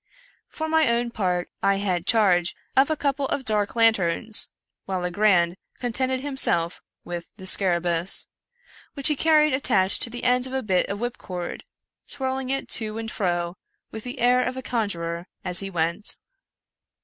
[0.49, 4.49] For my own part, I had charge of a couple of dark lanterns,
[4.85, 8.25] while Legrand contented him self with the scarahcEus,
[8.95, 11.63] which he carried attached to the end of a bit of whipcord;
[12.09, 13.57] twirling it to and fro,
[13.91, 16.15] with the air of a conjurer, as he went.